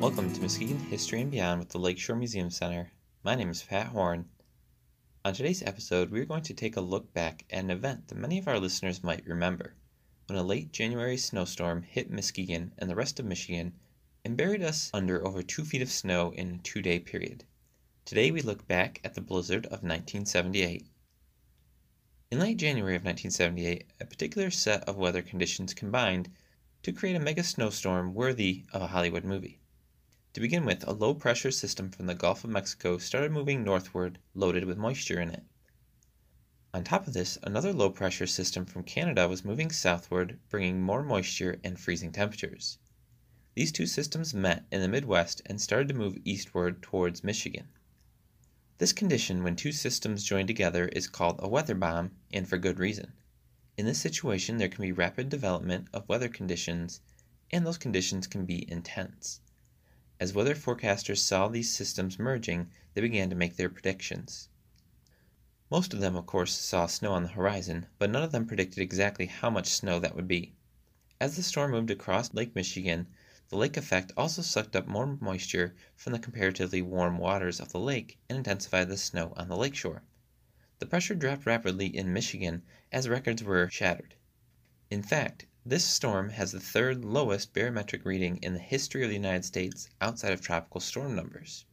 [0.00, 2.90] Welcome to Muskegon History and Beyond with the Lakeshore Museum Center.
[3.22, 4.30] My name is Pat Horn.
[5.26, 8.16] On today's episode, we are going to take a look back at an event that
[8.16, 9.74] many of our listeners might remember
[10.24, 13.74] when a late January snowstorm hit Muskegon and the rest of Michigan
[14.24, 17.44] and buried us under over two feet of snow in a two day period.
[18.06, 20.86] Today, we look back at the blizzard of 1978.
[22.30, 26.30] In late January of 1978, a particular set of weather conditions combined
[26.84, 29.59] to create a mega snowstorm worthy of a Hollywood movie.
[30.34, 34.20] To begin with, a low pressure system from the Gulf of Mexico started moving northward,
[34.32, 35.42] loaded with moisture in it.
[36.72, 41.02] On top of this, another low pressure system from Canada was moving southward, bringing more
[41.02, 42.78] moisture and freezing temperatures.
[43.56, 47.66] These two systems met in the Midwest and started to move eastward towards Michigan.
[48.78, 52.78] This condition, when two systems join together, is called a weather bomb, and for good
[52.78, 53.14] reason.
[53.76, 57.00] In this situation, there can be rapid development of weather conditions,
[57.50, 59.40] and those conditions can be intense.
[60.20, 64.50] As weather forecasters saw these systems merging, they began to make their predictions.
[65.70, 68.80] Most of them, of course, saw snow on the horizon, but none of them predicted
[68.82, 70.52] exactly how much snow that would be.
[71.18, 73.06] As the storm moved across Lake Michigan,
[73.48, 77.80] the lake effect also sucked up more moisture from the comparatively warm waters of the
[77.80, 80.02] lake and intensified the snow on the lakeshore.
[80.80, 82.62] The pressure dropped rapidly in Michigan
[82.92, 84.16] as records were shattered.
[84.90, 89.14] In fact, this storm has the third lowest barometric reading in the history of the
[89.14, 91.64] United States outside of tropical storm numbers.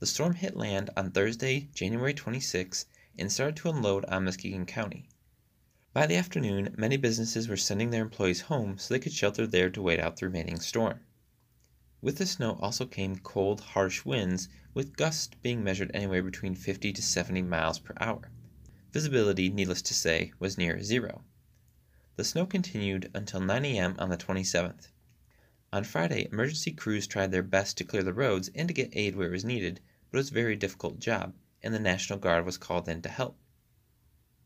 [0.00, 5.08] The storm hit land on Thursday, January 26, and started to unload on Muskegon County.
[5.92, 9.70] By the afternoon, many businesses were sending their employees home so they could shelter there
[9.70, 10.98] to wait out the remaining storm.
[12.00, 16.92] With the snow also came cold, harsh winds, with gusts being measured anywhere between 50
[16.92, 18.32] to 70 miles per hour.
[18.90, 21.22] Visibility, needless to say, was near zero.
[22.16, 23.96] The snow continued until 9 a.m.
[23.98, 24.88] on the 27th.
[25.72, 29.16] On Friday, emergency crews tried their best to clear the roads and to get aid
[29.16, 29.80] where it was needed,
[30.10, 33.08] but it was a very difficult job, and the National Guard was called in to
[33.08, 33.38] help.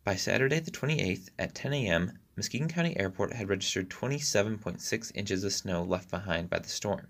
[0.05, 5.53] By Saturday the 28th at 10 a.m., Muskegon County Airport had registered 27.6 inches of
[5.53, 7.09] snow left behind by the storm.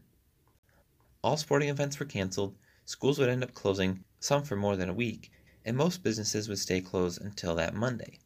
[1.22, 2.56] All sporting events were canceled,
[2.87, 5.31] schools would end up closing, some for more than a week,
[5.66, 8.21] and most businesses would stay closed until that Monday.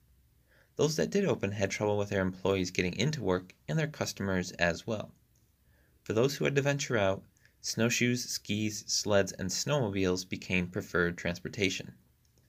[0.80, 4.50] Those that did open had trouble with their employees getting into work and their customers
[4.52, 5.12] as well.
[6.02, 7.22] For those who had to venture out,
[7.60, 11.92] snowshoes, skis, sleds, and snowmobiles became preferred transportation.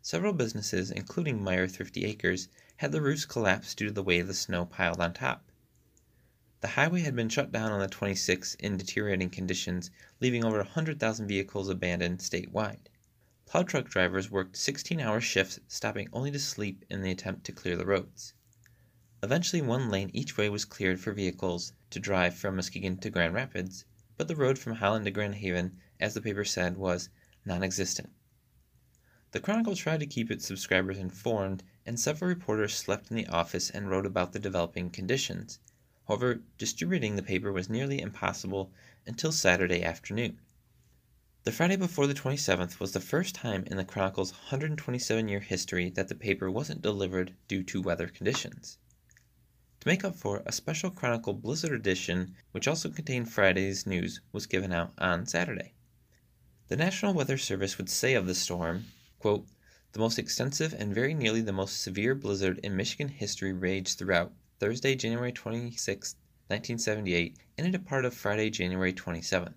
[0.02, 2.47] Several businesses, including Meijer Thrifty Acres,
[2.78, 5.52] had the roofs collapse due to the of the snow piled on top.
[6.62, 9.91] The highway had been shut down on the 26th in deteriorating conditions,
[10.22, 12.88] leaving over 100,000 vehicles abandoned statewide.
[13.52, 17.52] Plow truck drivers worked 16 hour shifts, stopping only to sleep in the attempt to
[17.52, 18.34] clear the roads.
[19.22, 23.34] Eventually, one lane each way was cleared for vehicles to drive from Muskegon to Grand
[23.34, 23.84] Rapids,
[24.16, 27.10] but the road from Holland to Grand Haven, as the paper said, was
[27.44, 28.14] non existent.
[29.32, 33.70] The Chronicle tried to keep its subscribers informed, and several reporters slept in the office
[33.70, 35.60] and wrote about the developing conditions.
[36.08, 38.72] However, distributing the paper was nearly impossible
[39.06, 40.40] until Saturday afternoon.
[41.44, 45.90] The Friday before the 27th was the first time in the Chronicle's 127 year history
[45.90, 48.78] that the paper wasn't delivered due to weather conditions.
[49.79, 54.46] To make up for, a special Chronicle Blizzard edition, which also contained Friday's news, was
[54.46, 55.74] given out on Saturday.
[56.68, 58.85] The National Weather Service would say of the storm,
[59.18, 59.47] quote,
[59.94, 64.31] the most extensive and very nearly the most severe blizzard in Michigan history raged throughout
[64.59, 66.13] Thursday, January 26,
[66.50, 69.56] 1978, and into part of Friday, January 27th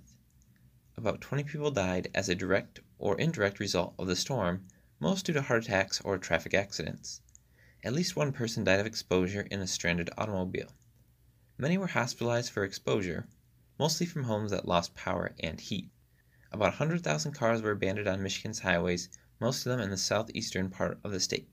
[0.97, 4.67] about 20 people died as a direct or indirect result of the storm,
[5.01, 7.21] most due to heart attacks or traffic accidents.
[7.83, 10.73] At least one person died of exposure in a stranded automobile.
[11.59, 13.27] Many were hospitalized for exposure,
[13.79, 15.91] mostly from homes that lost power and heat.
[16.53, 19.09] About 100,000 cars were abandoned on Michigan's highways,
[19.41, 21.49] most of them in the southeastern part of the state.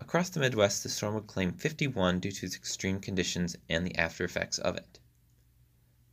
[0.00, 3.96] Across the Midwest, the storm would claim 51 due to its extreme conditions and the
[3.96, 5.00] after effects of it.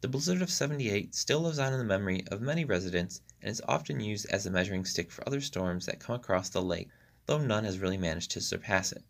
[0.01, 3.61] The blizzard of 78 still lives on in the memory of many residents and is
[3.67, 6.89] often used as a measuring stick for other storms that come across the lake,
[7.27, 9.03] though none has really managed to surpass it.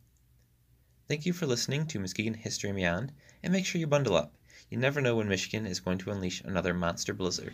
[1.07, 4.35] Thank you for listening to Muskegon History Beyond, and make sure you bundle up.
[4.69, 7.53] You never know when Michigan is going to unleash another monster blizzard.